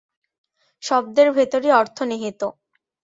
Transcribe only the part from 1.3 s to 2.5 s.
ভেতরই অর্থ নিহিত।